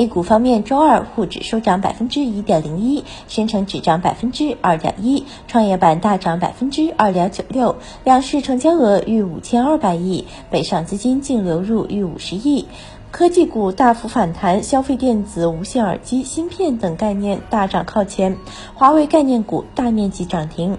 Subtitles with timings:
[0.00, 12.66] A 股方面，周二沪指收涨百分之一点零一，深成指涨百分之二点一，创业板大涨百分之二点九六，两市成交额逾五千二百亿，北上资金净流入逾五十亿。
[13.10, 18.38] 科技股大幅反弹，消费电子、无线耳机、芯片等概念大涨靠前，
[18.74, 20.78] 华为概念股大面积涨停。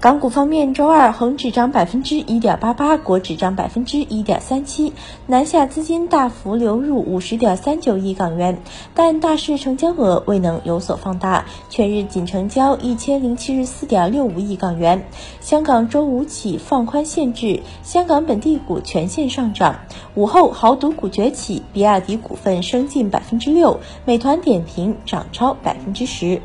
[0.00, 4.92] 港股方面，周二恒指涨百分之一点八八，国指涨百分之一点三七，
[5.26, 8.62] 南下资金大幅流入五十点三九亿港元，
[8.94, 15.04] 但大市成交额未能有所放大，全日仅成交一千零七十四点六五亿港元。
[15.40, 19.80] 香港周五起放宽限制，香港本地股全线上涨。
[20.14, 26.40] 午后豪赌股崛起，比亚迪股份升近百分之六，美团点评涨超百分之十。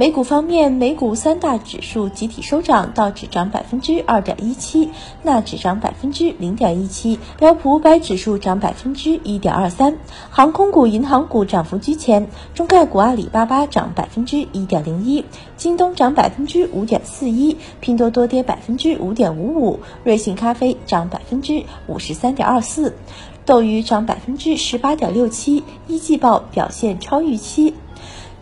[0.00, 4.88] 美股方面，美股三大指数集体收涨，道指涨百分之二点一七，
[5.22, 9.98] 纳指涨百分之零点一七，标普五百指数涨百分之一点二三。
[10.30, 15.22] 航空股、银行股涨幅居前，中概股阿里巴巴涨百分之一点零一，
[15.58, 22.96] 京东涨百分之五点四一，拼多多跌百分之五点五五，瑞幸咖啡涨百分之五十三点二四，
[23.44, 27.74] 斗鱼涨百分之十八点六七，一季报表现超预期。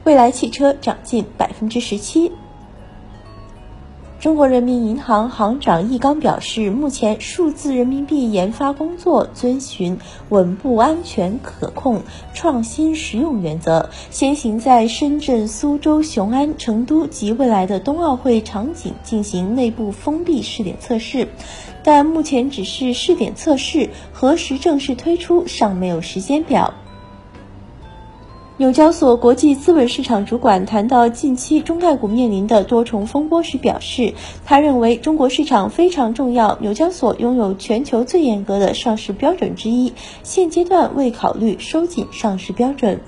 [0.05, 2.33] 蔚来汽车涨近百分之十七。
[4.21, 9.97] 中国人民银行行长易纲表示，目前数字人民币研发工作遵循
[10.29, 12.03] 稳步、安全、可控、
[12.35, 21.29] 创新、实用原则，先行在深圳、苏州、雄安、成都及未来的冬奥会场景进行内部封闭试点测试，
[21.85, 26.75] 但目前只是试点测试，何时正式推出尚没有时间表。
[28.59, 34.15] 纽交所国际资本市场主管谈到近期中概股面临的多重风波时表示，
[34.45, 39.93] 他认为中国市场非常重要，纽交所拥有全球最严格的上市标准之一，
[40.25, 42.99] 现阶段未考虑收紧上市标准。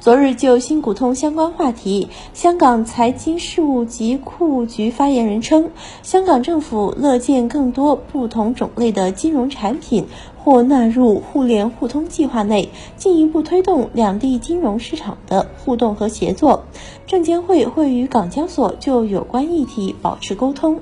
[0.00, 5.70] 昨日就新股通相关话题，香港财经事务及库务局发言人称，
[6.04, 16.66] 香港政府乐见更多不同种类的金融产品或纳入互联互通计划内，进一步推动两地金融市场的互动和协作。
[17.08, 20.78] 证监会会与港交所就有关议题保持沟通。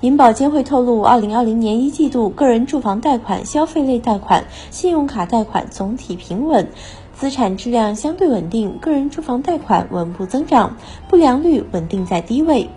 [0.00, 6.68] 银保监会透露，二零二零年一季度个人住房贷款、消费类贷款、信用卡贷款总体平稳。
[7.18, 10.76] 资产质量相对稳定，个人住房贷款稳步增长，
[11.08, 12.70] 不良率稳定在低位。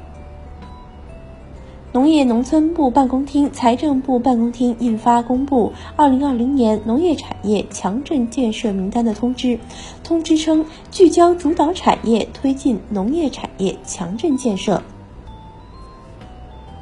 [1.93, 9.59] 农业农村部办公厅、财政部办公厅印发公布《二零二零年农业产业强镇建设名单》的通知。
[10.03, 14.81] 通知称，聚焦主导产业，推进农业产业强镇建设。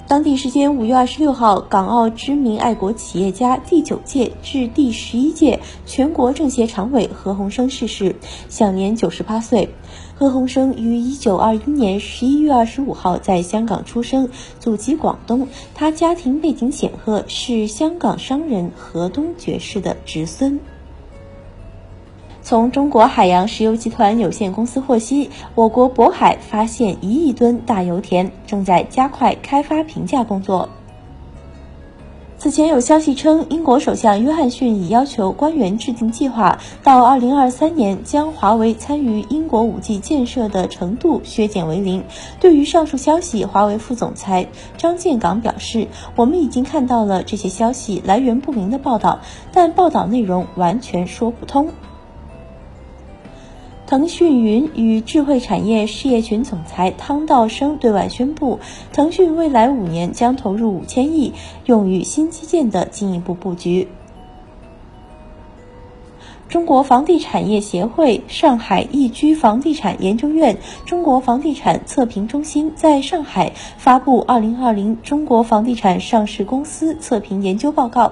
[0.09, 8.16] 当地时间五月二十六号，港澳知名爱国企业家、第九届至第十一届全国政协常委何鸿燊逝世，
[8.50, 9.70] 享年九十八岁。
[10.16, 14.28] 何鸿燊于一九二一年十一月二十五号在香港出生，
[14.59, 15.47] 祖籍广东。
[15.75, 20.59] 他家庭背景显赫，是香港商人何东爵士的侄孙。
[22.49, 30.67] 从中国海洋石油集团有限公司获悉，我国渤海发现一亿吨大油田，正在加快开发评价工作。
[32.39, 42.03] 此前有消息称，英国首相约翰逊已要求官员制定计划，到二零二三年将华为参与英国五 G 建设的程度削减为零。
[42.39, 45.87] 对于上述消息，华为副总裁张建港表示
[46.17, 49.19] ：“我们已经看到了这些消息来源不明的报道，
[49.53, 51.69] 但报道内容完全说不通。”
[53.89, 58.59] 腾讯云与智慧产业事业群总裁汤道生对外宣布，
[58.94, 61.34] 腾讯未来五年将投入五千亿，
[61.66, 63.87] 用于新基建的进一步布局。
[66.49, 78.07] 中国房地产业协会、上海易居房地产研究院、中国房地产测评中心在上海发布《二零二零中国房地产上市公司测评研究报告》。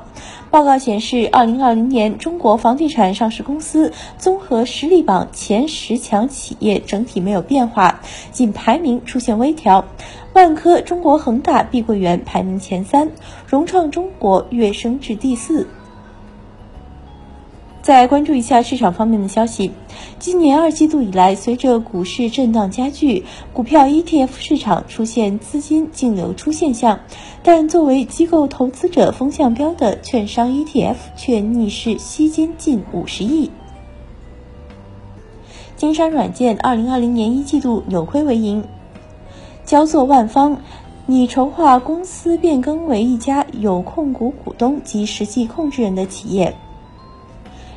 [0.51, 8.01] 报告显示，二零二零年中国房地产上市公司综合实力榜前十强企业整体没有变化，
[8.31, 9.83] 仅排名出现微调。
[10.33, 13.10] 万科、中国恒大、碧桂园排名前三，
[13.48, 15.68] 融创中国跃升至第四。
[17.88, 19.72] 再关注一下市场方面的消息。
[20.19, 23.24] 今年二季度以来，随着股市震荡加剧，
[23.54, 27.00] 股票 ETF 市场出现资金净流出现象，
[27.44, 33.50] 但作为机构投资者风向标的券商 ETF 却逆势吸金近五十亿。
[35.78, 38.66] 金山软件二零二零年一季度扭亏为盈，
[39.63, 40.60] 焦作万方
[41.06, 46.54] 拟筹划公司变更为一家有控股股东及实际控制人的企业。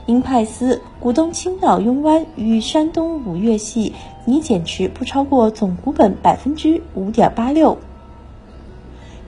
[0.07, 3.95] 英派斯股东青岛拥湾与山东五岳系
[4.25, 7.79] 拟减持不超过总股本百分之五点八六。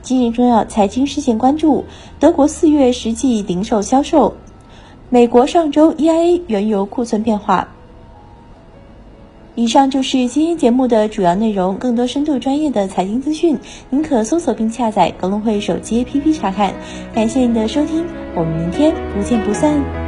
[0.02, 1.84] 今日重要财经事件关注：
[2.18, 4.34] 德国四月实际零售销售，
[5.10, 7.68] 美国上周 EIA 原油库存变化。
[9.54, 11.76] 以上就是今天节目的主要内容。
[11.76, 13.58] 更多深度专业的财经资讯，
[13.90, 16.72] 您可搜索并下载格隆汇手机 APP 查看。
[17.14, 18.04] 感谢您的收听，
[18.34, 20.01] 我们明天不见不散。